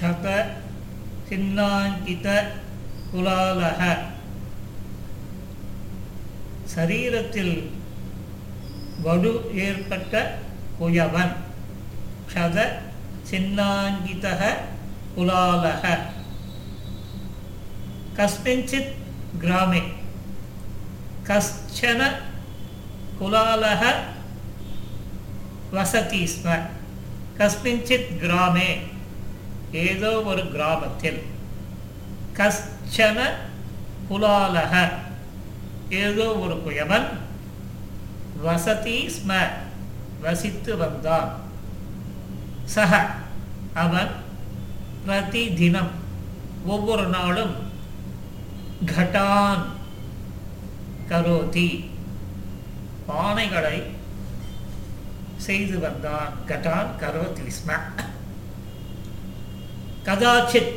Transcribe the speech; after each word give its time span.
ஷப 0.00 0.46
சின்னாங்கித 1.28 2.46
குலாலக. 3.12 3.98
சரீரத்தில் 6.74 7.70
வடு 9.02 9.50
ஏற்பட்ட 9.54 10.38
குயவன். 10.80 11.32
ஷத 12.34 12.68
சின்னாங்கிதக 13.30 14.42
குலாலக. 15.16 15.98
கஸ்மிஞ்சித் 18.16 18.92
கிராமே. 19.40 19.82
கஷ்டன 21.26 22.10
குலாலக 23.20 23.94
வசதி 25.70 26.24
ஸ்ம. 26.24 26.60
கஸ்மிஞ்சித் 27.38 28.10
கிராமே. 28.22 28.92
ஏதோ 29.74 30.22
ஒரு 30.22 30.50
கிராமத்தில். 30.50 31.22
கஷ்டன 32.32 33.30
புலாலக 34.10 34.88
ஏதோ 35.90 36.34
ஒரு 36.34 36.62
குயவன் 36.66 37.06
வசதி 38.42 39.06
ஸ்ம. 39.06 39.48
வசித்து 40.20 40.76
வந்தான். 40.76 41.40
சக. 42.64 43.06
அவன் 43.74 44.08
பிரதி 45.04 45.54
தினம் 45.54 45.90
ஒவ்வொரு 46.64 47.06
நாளும் 47.06 47.54
கட்டான். 48.86 49.64
கரோதி. 51.08 51.90
பானைகளை 53.08 53.82
செய்து 55.36 55.78
வந்தான். 55.78 56.32
கட்டான் 56.46 56.86
கரோதி 57.00 57.50
ஸ்ம. 57.66 57.80
கதாச்சித் 60.04 60.74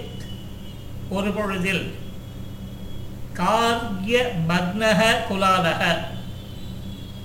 ஒரு 1.09 1.29
பொழுதில் 1.31 1.85
கார்ய 3.33 4.17
மக்னக 4.47 5.01
குலாலக 5.29 5.81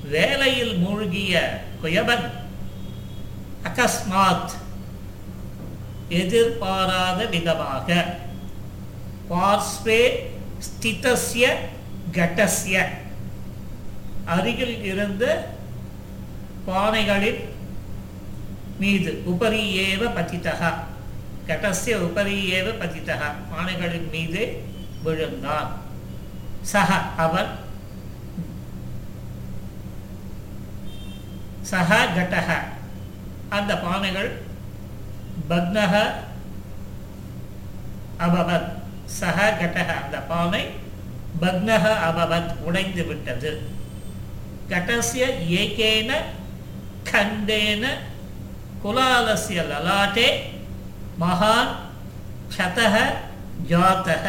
வேலையில் 0.07 0.75
மூழ்கிய 0.79 1.35
குயவன் 1.83 2.27
அகஸ்மாத் 3.65 4.55
எதிர்பாராத 6.15 7.21
விதமாக 7.27 7.89
பார்ஸ்வே 9.31 10.01
ஸ்திதஸ்ய 10.67 11.47
கடஸ்ய 12.13 12.77
அருகில் 14.27 14.77
இருந்த 14.85 15.25
பானைகளின் 16.67 17.41
மீது 18.81 19.13
உபரி 19.27 19.63
ஏவ 19.85 20.03
பதித்தக 20.17 20.61
கடசிய 21.49 21.95
உபரி 22.07 22.37
ஏவ 22.59 22.67
பதித்தக 22.83 23.23
பானைகளின் 23.53 24.11
மீது 24.11 24.43
விழுந்தான். 25.05 25.71
சக 26.73 26.91
அவர் 27.25 27.51
சக 31.71 31.91
கடக 32.17 32.51
அந்த 33.57 33.73
பானைகள் 33.85 34.31
பக்னக 35.51 35.95
அபவத். 38.25 38.71
சக 39.19 39.39
கடக 39.61 39.89
அந்த 40.03 40.19
பானை 40.31 40.63
பக்னக 41.43 41.85
அபவத் 42.09 42.51
உடைந்து 42.69 43.05
விட்டது. 43.07 43.53
கடசிய 44.71 45.25
ஏகேன 45.61 46.11
கண்டேன 47.11 47.85
குலாலசிய 48.83 49.61
லலாட்டே 49.71 50.29
மகான் 51.21 51.73
சதக 52.57 52.97
ஜாத்தக 53.71 54.27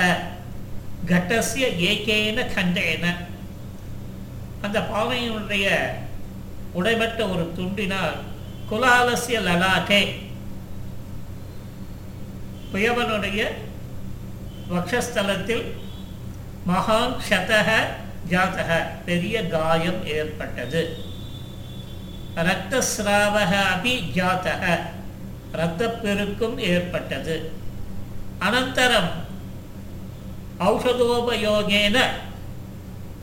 கட்டசிய 1.10 1.66
ஏகேன 1.90 2.38
கண்டேன. 2.56 3.06
அந்த 4.62 4.80
பாவையினுடைய 4.92 5.68
உடைபட்ட 6.74 7.20
ஒரு 7.30 7.46
துண்டினால் 7.58 8.18
குலாலசிய 8.70 9.40
லலாட்டே 9.48 10.02
புயவனுடைய 12.72 13.42
வக்ஷஸ்தலத்தில் 14.72 15.66
மகான் 16.68 17.16
சதக 17.30 17.70
ஜாத்தக 18.32 18.72
பெரிய 19.06 19.36
காயம் 19.48 20.02
ஏற்பட்டது. 20.06 20.84
ரத்தஸ்ராவக 22.48 23.52
அபி 23.74 23.94
ஜாத்தக 24.18 24.64
இரத்தப்பெருக்கும் 25.54 26.58
ஏற்பட்டது. 26.72 27.36
அனந்தரம் 28.48 29.12
ஔஷதோபயோகேன 30.70 31.98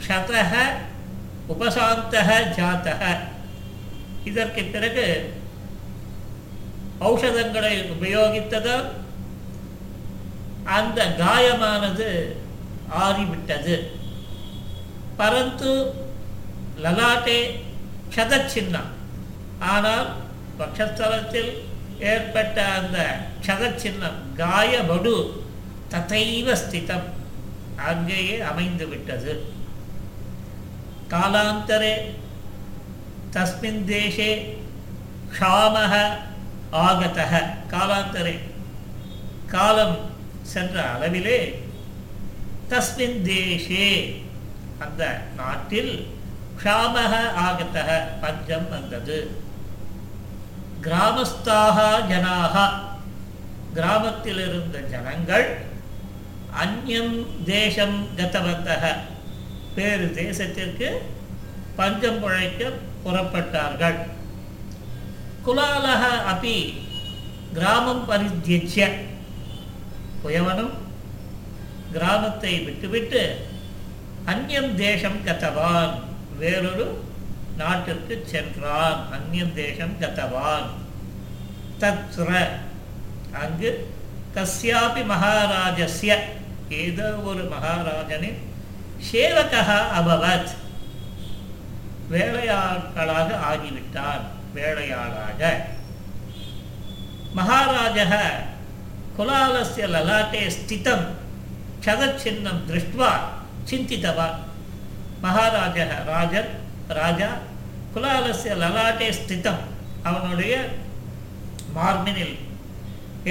ஷதக 0.07 0.53
உபசாந்தக 1.53 2.29
ஜாத்தக 2.59 3.03
இதற்கு 4.31 4.63
பிறகு 4.75 5.07
ஔஷதங்களை 7.11 7.75
உபயோகித்ததால் 7.95 8.89
அந்த 10.77 10.99
காயமானது 11.21 12.09
ஆறிவிட்டது. 13.05 13.77
பரந்து 15.19 15.73
லலாட்டே 16.85 17.39
க்ஷதச்சின்னம். 18.13 18.91
ஆனால் 19.73 20.09
பக்ஷஸ்தலத்தில் 20.59 21.53
ஏற்பட்ட 22.01 22.65
அந்த 22.65 22.99
க்ஷதச்சின்னம் 23.45 24.19
காயபடு 24.37 25.15
ததைவ 25.93 26.53
ஸ்திதம் 26.63 27.07
அங்கேயே 27.77 28.41
அமைந்து 28.51 28.87
விட்டது. 28.89 29.33
காலாந்தரே 31.13 31.95
தஸ்மின் 33.35 33.83
தேசே 33.93 34.31
க்ஷாமக 35.35 35.95
ஆகதக 36.87 37.43
காலாந்தரே 37.73 38.37
காலம் 39.55 39.97
சென்ற 40.43 40.77
அளவிலே 40.95 41.39
தஸ்மின் 42.71 43.19
தேசே 43.31 43.87
அந்த 44.79 45.03
நாட்டில் 45.37 46.09
க்ஷாமக 46.63 47.13
ஆகத்தக 47.47 47.91
பஞ்சம் 48.21 48.69
வந்தது. 48.69 49.19
கிராமஸ்தாக 50.85 51.79
ஜனாக 52.09 52.57
கிராமத்தில் 53.75 54.41
இருந்த 54.47 54.79
ஜனங்கள் 54.93 55.49
அந்யம் 56.63 57.17
தேசம் 57.45 57.97
கத்தவந்தக 58.17 58.85
வேறு 59.75 60.07
தேசத்திற்கு 60.21 60.89
பஞ்சம் 61.77 62.21
பிழைக்க 62.21 62.71
புறப்பட்டார்கள். 63.05 63.99
குலாலக 65.47 66.03
அப்பி 66.33 66.57
கிராமம் 67.53 68.03
பரித்தியஜ்ய 68.09 68.89
புயவனும் 70.23 70.75
கிராமத்தை 71.93 72.65
விட்டுவிட்டு 72.65 73.23
அந்யம் 74.27 74.75
தேசம் 74.75 75.21
கத்தவான் 75.27 75.95
வேறொரு 76.39 76.87
நாட்டிற்கு 77.61 78.27
சென்றான். 78.27 79.07
அந்நியம் 79.13 79.55
தேசம் 79.55 80.01
கத்தவான். 80.01 80.69
தத்ர 81.81 82.49
அங்கு 83.33 83.71
கஸ்யாபி 84.35 85.03
மகாராஜஸ்ய. 85.05 86.19
ஏதோ 86.69 87.09
ஒரு 87.13 87.49
மகாராஜனின் 87.49 88.39
சேவகா 89.13 89.79
அபவத். 89.99 90.51
வேலையாட்களாக 92.11 93.31
ஆகிவிட்டான். 93.51 94.25
வேலையாளாக. 94.55 95.43
மகாராஜக 97.37 98.15
குலாலஸ்ய 99.19 99.87
லலாட்டே 99.95 100.51
ஸ்திதம். 100.59 101.07
க்ஷகச்சின்னம் 101.85 102.65
திருஷ்டுவா 102.69 103.13
சிந்தித்தவான். 103.71 104.39
மகாராஜக 105.23 106.05
ராஜன் 106.05 106.49
ராஜா 106.89 107.29
குலாலசிய 107.95 108.53
லலாட்டே 108.63 109.09
ஸ்திதம். 109.19 109.63
அவனுடைய 110.09 110.55
மார்பினில் 111.77 112.37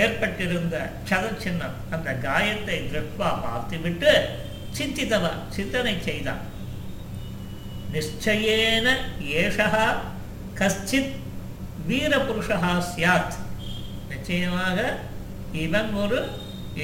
ஏற்பட்டிருந்த 0.01 0.75
க்ஷதச்சின்னம் 1.05 1.77
அந்த 1.95 2.09
காயத்தை 2.25 2.77
திருப்பா 2.91 3.29
பார்த்துவிட்டு 3.45 4.11
சிந்தித்தவன் 4.77 5.39
சிந்தனை 5.55 5.95
செய்தான். 6.07 6.43
நிச்சயேன 7.93 8.87
ஏஷா 9.41 9.69
கஷ்டித் 10.59 11.15
வீரபுருஷா 11.89 12.57
சியாத் 12.91 13.37
நிச்சயமாக 14.11 14.77
இவன் 15.63 15.91
ஒரு 16.03 16.19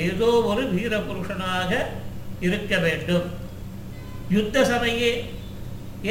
ஏதோ 0.05 0.29
ஒரு 0.51 0.63
வீரபுருஷனாக 0.75 1.71
இருக்க 2.47 2.77
வேண்டும். 2.85 3.27
யுத்த 4.35 4.63
சபையே 4.71 5.11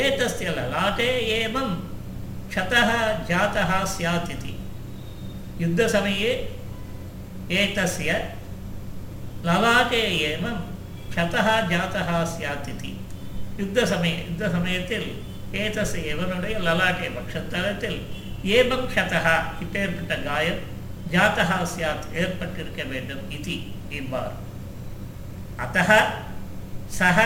ஏதஸ்ய 0.01 0.49
லலாட்டே 0.57 1.09
ஏமம் 1.37 1.75
க்ஷதः 2.51 2.89
ஜாத்தः 3.29 3.71
स्यात् 3.91 4.31
इति 4.35 4.53
யுத்த 5.59 5.81
சமயே 5.93 6.31
एतस्य 7.51 8.09
ललाटे 9.43 10.01
एव 10.23 10.43
क्षतः 11.09 11.47
जातः 11.69 12.09
स्यात् 12.31 12.69
इति 12.69 12.91
யுத்தசமய 13.59 14.15
யுத்த 14.27 14.43
சமயத்தில் 14.53 15.07
ஏதஸ் 15.59 15.95
இவனுடைய 16.11 16.55
லலாட்டே 16.65 17.07
பட்சத்தலத்தில் 17.15 17.99
ஏபம் 18.55 18.85
க்ஷதா 18.91 19.33
இப்பேற்பட்ட 19.63 20.15
காயம் 20.27 20.61
ஜாத்தா 21.13 21.57
சியாத் 21.71 22.05
ஏற்பட்டிருக்க 22.21 22.81
வேண்டும் 22.91 23.23
இது 23.37 23.55
இவ்வாறு 23.99 24.35
அத்தः 25.63 25.89
சக 26.97 27.17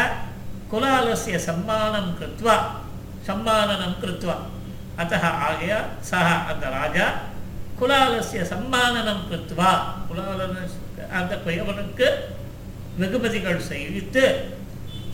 కులాలస్య 0.70 1.37
సమ్మానం 1.49 2.06
కృత్వా 2.19 2.56
సమ్మాననం 3.29 3.93
కృత్వా 4.03 4.37
అత 5.03 5.15
ఆయ 5.49 5.70
సహ 6.11 6.29
అంత 6.50 6.65
రాజా 6.76 7.06
குலாலசிய 7.81 8.41
சம்மானனம் 8.53 9.20
கிருத்வா. 9.31 9.70
குலாலன 10.09 10.55
அந்த 11.19 11.32
குயவனுக்கு 11.44 12.06
வெகுமதிகள் 13.00 13.61
செய்வித்து 13.70 14.25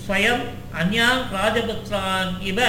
ஸ்வயம் 0.05 0.45
அந்யான் 0.81 1.23
ராஜபுத்ரான் 1.37 2.33
இவ 2.51 2.61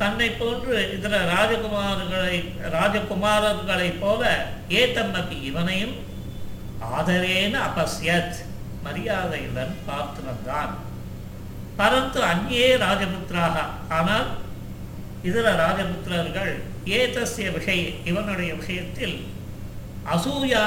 தன்னை 0.00 0.28
போன்று 0.40 0.76
இதர 0.96 1.14
ராஜகுமார்களை 1.34 2.36
ராஜகுமாரர்களைப் 2.76 4.00
போல 4.00 4.22
ஏ 4.78 4.82
தம்மக்கு 4.96 5.36
இவனையும் 5.50 5.94
ஆதரேன 6.96 7.54
அபஸ்யத். 7.68 8.38
மரியாதையுடன் 8.84 9.74
பார்த்து 9.86 10.22
வந்தான் 10.22 10.72
பரந்து 11.76 12.20
அந்நியே 12.22 12.68
ராஜபுத்திராக 12.76 13.56
ஆனால் 13.88 14.28
இதர 15.24 15.48
ராஜபுத்திரர்கள் 15.62 16.52
ஏதஸ்ய 16.98 17.48
விஷய 17.50 17.82
இவனுடைய 18.04 18.54
விஷயத்தில் 18.54 19.16
அசூயா 20.14 20.64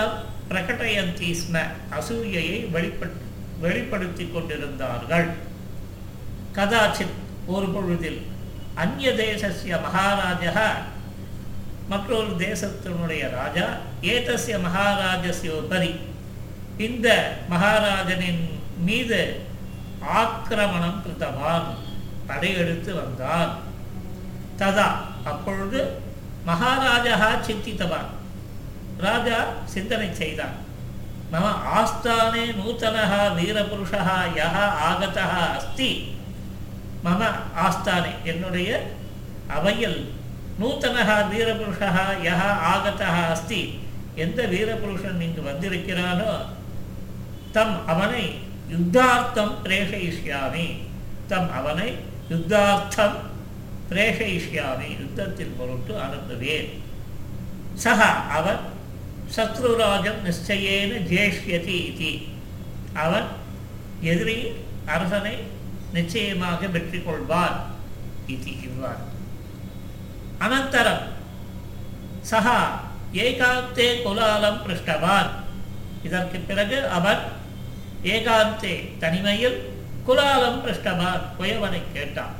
பிரகடயந்தி 0.50 1.30
ஸ்ம 1.40 1.56
அசூயையை 1.98 2.58
வெளிப்பட்டு 2.72 3.22
வெளிப்படுத்தி 3.60 4.26
கொண்டிருந்தார்கள். 4.26 5.28
கதாச்சித் 6.56 7.18
ஒரு 7.48 7.68
பொழுதில் 7.68 8.20
அந்நிய 8.76 9.10
தேசஸ்ய 9.12 9.76
மகாராஜா 9.82 10.66
மற்றொரு 11.88 12.32
தேசத்தினுடைய 12.40 13.24
ராஜா 13.30 13.66
ஏதஸ்ய 14.14 14.56
மகாராஜஸ்ய 14.66 15.52
உபரி 15.62 15.92
இந்த 16.78 17.08
மகாராஜனின் 17.50 18.44
மீது 18.88 19.20
ஆக்கிரமணம் 20.02 21.00
கிருத்தவான் 21.04 21.68
படையெடுத்து 22.28 22.92
வந்தான் 22.94 23.52
ததா 24.60 24.88
அப்பொழுது 25.24 25.80
மகாராஜா 26.46 27.30
சிந்தித்தவான். 27.48 28.10
ராஜா 28.98 29.38
சிந்தனை 29.66 30.10
செய்தான். 30.14 30.56
மம 31.32 31.46
ஆஸ்தானே 31.80 32.44
நூத்தனः 32.60 33.14
வீரபுருஷः 33.38 34.10
யः 34.40 34.56
ஆகதः 34.90 35.34
அஸ்தி. 35.56 35.90
மம 37.06 37.22
ஆஸ்தானே 37.66 38.12
என்னுடைய 38.24 38.70
அவையில் 39.48 40.14
நூத்தனः 40.60 41.10
வீரபுருஷः 41.32 41.98
யः 42.28 42.42
ஆகதः 42.74 43.16
அஸ்தி. 43.32 43.80
எந்த 44.16 44.44
வீரபுருஷன் 44.44 45.20
இங்கு 45.20 45.42
வந்திருக்கிறானோ 45.42 46.32
தம் 47.56 47.76
அவனை 47.92 48.26
யுத்தார்த்தம் 48.74 49.54
பிரேஷயிஷ்யாமி 49.66 50.68
தம் 51.32 51.50
அவனை 51.60 51.90
யுத்தார்த்தம் 52.32 53.18
பிரேஷயிஷ்யாமி 53.90 54.88
யுத்தத்தின் 55.02 55.54
பொருட்டு 55.58 55.94
அனுப்புவேன். 56.06 56.70
சக 57.84 58.00
அவன் 58.38 58.62
சத்ருராஜம் 59.36 60.20
நிச்சயேன 60.28 60.92
ஜேஷ்யதி 61.12 61.78
இது 61.92 62.12
அவன் 63.04 63.28
எதிரி 64.12 64.38
அரசனை 64.94 65.36
நிச்சயமாக 65.96 66.68
வெற்றி 66.76 67.00
கொள்வான் 67.06 67.58
இது 68.34 68.52
இவ்வாறு. 68.68 69.04
அனந்தரம் 70.46 71.04
சகா 72.32 72.60
ஏகாந்தே 73.26 73.88
குலாலம் 74.04 74.62
பிருஷ்டவான். 74.66 75.32
இதற்கு 76.08 76.38
பிறகு 76.50 76.78
அவன் 76.98 77.22
ஏகாந்தே 78.14 78.74
தனிமையில் 79.02 79.58
குலாலம் 80.08 80.60
பிருஷ்டவான் 80.66 81.24
குயவனை 81.38 81.82
கேட்டான். 81.94 82.36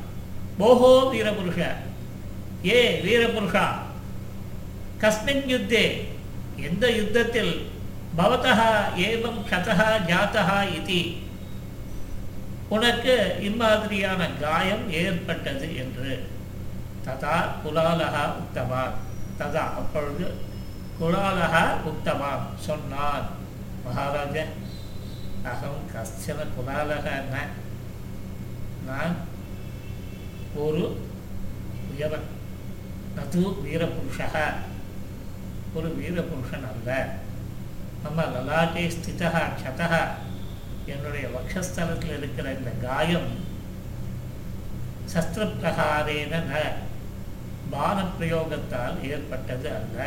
போஹோ 0.60 0.92
வீரபுருஷ. 1.12 1.60
ஏ 2.74 2.80
வீரபுருஷா 3.06 3.66
கஸ்மின் 5.02 5.46
யுத்தே 5.54 5.86
எந்த 6.68 6.84
யுத்தத்தில் 7.00 7.54
பவதா 8.18 8.54
ஏவம் 9.08 9.40
க்ஷதः 9.48 9.82
ஜாத்தः 10.10 10.50
இது? 10.80 11.00
உனக்கு 12.76 13.16
இம்மாதிரியான 13.48 14.22
காயம் 14.42 14.86
ஏற்பட்டது 15.02 15.68
என்று. 15.84 16.14
ததா 17.06 17.36
குலாலகா 17.64 18.24
உத்தமான். 18.42 18.96
ததா 19.40 19.64
அப்பொழுது 19.80 20.28
குலாலகா 21.00 21.66
உத்தமான் 21.92 22.46
சொன்னான். 22.68 23.28
மகாராஜன் 23.86 24.54
அகம் 25.52 25.82
கஷ்டன 25.94 26.46
குலாலக 26.56 27.08
நான் 28.88 29.16
ஒரு 30.56 30.84
உயவன். 31.92 32.28
நது 33.18 33.42
வீரபுருஷா 33.66 34.44
ஒரு 35.74 35.90
வீரபுருஷன் 36.00 36.66
அல்ல. 36.72 36.90
நம்ம 38.04 38.24
லலாட்டே 38.24 38.86
ஸ்திதா 38.96 39.32
க்ஷதா 39.60 39.90
என்னுடைய 40.86 41.28
வக்ஷஸ்தலத்தில் 41.36 42.18
இருக்கிற 42.18 42.54
இந்த 42.54 42.72
காயம் 42.82 43.30
சஸ்திரப்பிரகாரேன 45.14 46.34
ந. 46.52 46.64
பானப்பிரயோகத்தால் 47.74 48.98
ஏற்பட்டது 49.12 49.70
அல்ல. 49.80 50.00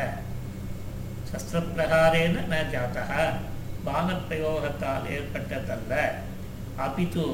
சஸ்திரப்பிரகாரேன 1.31 2.37
ந 2.53 2.57
ஜாத்தா 2.75 3.07
பானப்பிரயோகத்தால் 3.89 5.11
ஏற்பட்டதல்ல. 5.17 5.93
அபித்து 6.77 7.25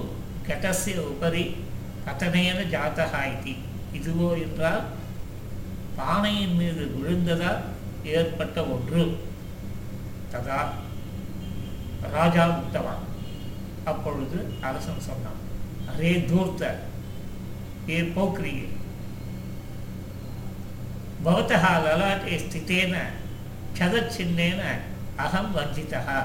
கடசிய 0.49 0.99
உபரி 1.13 1.45
பதனேன 2.07 2.59
ஜாத்தா 2.75 3.23
இது 3.35 3.53
இதுவோ 3.99 4.29
என்றால் 4.45 4.85
பானையின் 5.97 6.57
மீது 6.57 6.85
விழுந்ததால் 6.95 7.63
ஏற்பட்ட 8.17 8.57
ஒன்று. 8.75 9.03
ததா 10.33 10.61
ராஜா 12.15 12.45
உத்தவான் 12.63 13.05
அப்பொழுது 13.85 14.39
அரசன் 14.61 15.07
சொன்னான் 15.09 15.41
அரே 15.91 16.13
தூர்த்த 16.31 16.63
ஏ 17.89 17.99
போக்ரியே 18.17 18.67
பவத்தகா 21.25 21.73
லலாட்டே 21.85 22.37
ஸ்திதேன 22.39 22.95
சதச்சின்னேன 23.79 24.63
அகம் 25.17 25.53
வஞ்சிதா 25.57 26.17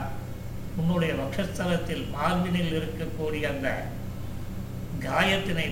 உன்னுடைய 0.80 1.14
வக்ஷஸ்தலத்தில் 1.14 2.04
மார்பினில் 2.16 2.74
இருக்கக்கூடிய 2.74 3.42
அந்த 3.50 3.86
காயத்தினை 5.00 5.68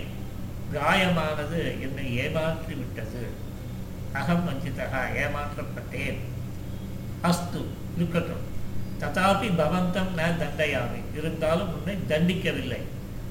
காயமானது 0.73 1.59
என்னை 1.81 2.15
ஏமாற்றி 2.17 2.73
விட்டது 2.73 3.45
அகம் 4.13 4.43
வஞ்சிதகா 4.47 5.01
ஏமாற்றப்பட்டேன். 5.23 6.17
அஸ்து 7.21 7.61
இருக்கட்டும். 7.95 8.43
ததாபி 8.99 9.49
பவந்தம் 9.57 10.11
ந 10.17 10.21
தண்டையாமி. 10.41 11.01
இருந்தாலும் 11.17 11.71
உன்னை 11.75 11.95
தண்டிக்கவில்லை. 12.07 12.81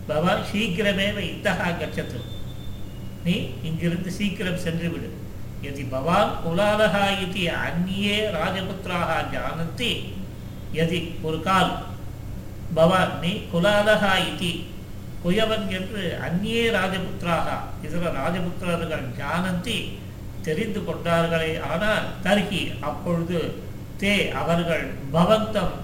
பவான் 0.07 0.43
சீக்கிரமே 0.53 1.07
இத்தகா 1.35 1.69
கச்சத்து. 1.79 2.21
நீ 3.25 3.51
இங்கிருந்து 3.63 4.11
சீக்கிரம் 4.11 4.63
சென்றுவிடு. 4.65 5.09
எதி 5.63 5.87
பவான் 5.91 6.33
குலாலகா 6.45 7.05
இது 7.25 7.43
அந்நியே 7.67 8.19
ராஜபுத்திராக 8.37 9.11
ஜானந்தி. 9.33 9.93
யதி 10.79 11.01
ஒரு 11.27 11.39
கால். 11.49 11.73
பவான் 12.77 13.13
நீ 13.23 13.33
குலாலகா 13.53 14.15
இதி. 14.31 14.53
குயவன் 15.25 15.67
என்று 15.77 16.03
அந்நியே 16.27 16.65
ராஜபுத்திராக 16.77 17.49
இதர 17.87 18.03
ராஜபுத்திரர்கள் 18.19 19.07
ஜானந்தி 19.21 19.79
தெரிந்து 20.47 20.81
கொண்டார்களே. 20.89 21.53
ஆனால் 21.71 22.07
தர்கி 22.27 22.63
அப்பொழுது 22.89 23.41
தே 24.01 24.15
அவர்கள் 24.41 24.85
பவந்தம் 25.15 25.75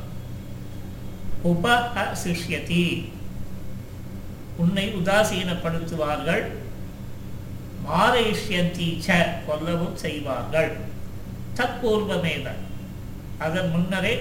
உபசிஷ்யதி 1.50 2.84
உன்னை 4.62 4.86
உதாசீனப்படுத்துவார்கள் 4.98 6.44
மாரயிஷ்யந்தி 7.86 8.88
ச 9.06 9.08
கொல்லவும் 9.46 9.96
செய்வார்கள். 10.04 10.70
தற்பூர்வமேத 11.56 12.46
அதன் 13.46 13.70
முன்னரே 13.74 14.14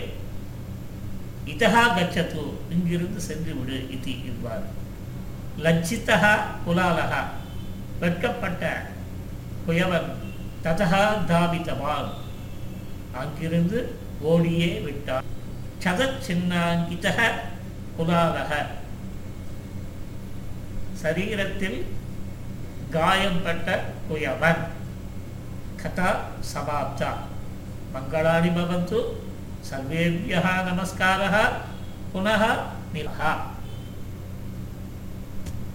இதா 1.46 1.84
கச்சத்து 1.98 2.44
இங்கிருந்து 2.70 3.22
சென்று 3.22 3.54
விடு 3.56 3.78
இது 3.96 4.12
இவ்வாறு 4.32 4.68
லஜ்ஜித்தகா 5.66 6.34
குலாலகா 6.66 7.22
வெட்கப்பட்ட 8.00 8.64
குயவன் 9.66 10.10
ததா 10.64 11.02
தாபித்தவான் 11.32 12.12
அங்கிருந்து 13.22 13.80
ஓடியே 14.22 14.80
விட்டான் 14.80 15.28
சதத் 15.84 16.22
சின்னாங்கிதக 16.28 17.20
குலாலக. 17.98 18.52
சரீரத்தில் 21.02 21.80
காயம்பட்ட 22.92 23.68
குயவன். 24.10 24.62
கதா 25.82 26.10
சமாப்தா 26.54 27.12
மங்களானி 27.94 28.50
பவந்து 28.58 29.00
सर्वेभ्यः 29.70 30.46
नमस्कारः। 30.72 31.36
पुनः 32.14 32.44
मिलः 32.94 33.51